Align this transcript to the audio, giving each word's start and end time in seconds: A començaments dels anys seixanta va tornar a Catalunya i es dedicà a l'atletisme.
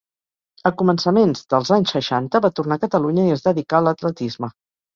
A 0.69 0.71
començaments 0.79 1.43
dels 1.55 1.71
anys 1.77 1.93
seixanta 1.97 2.43
va 2.47 2.53
tornar 2.61 2.81
a 2.81 2.85
Catalunya 2.89 3.29
i 3.29 3.37
es 3.39 3.47
dedicà 3.51 3.81
a 3.83 3.87
l'atletisme. 3.91 4.55